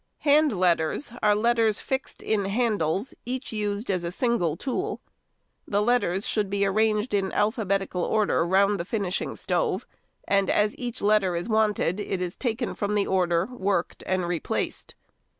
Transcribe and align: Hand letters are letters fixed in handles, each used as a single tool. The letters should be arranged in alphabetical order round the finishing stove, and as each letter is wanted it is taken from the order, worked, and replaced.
Hand 0.21 0.59
letters 0.59 1.11
are 1.21 1.35
letters 1.35 1.79
fixed 1.79 2.23
in 2.23 2.45
handles, 2.45 3.13
each 3.23 3.51
used 3.53 3.91
as 3.91 4.03
a 4.03 4.11
single 4.11 4.57
tool. 4.57 4.99
The 5.67 5.79
letters 5.83 6.25
should 6.25 6.49
be 6.49 6.65
arranged 6.65 7.13
in 7.13 7.31
alphabetical 7.33 8.01
order 8.03 8.43
round 8.43 8.79
the 8.79 8.83
finishing 8.83 9.35
stove, 9.35 9.85
and 10.27 10.49
as 10.49 10.75
each 10.79 11.03
letter 11.03 11.35
is 11.35 11.47
wanted 11.47 11.99
it 11.99 12.19
is 12.19 12.35
taken 12.35 12.73
from 12.73 12.95
the 12.95 13.05
order, 13.05 13.45
worked, 13.51 14.03
and 14.07 14.27
replaced. 14.27 14.95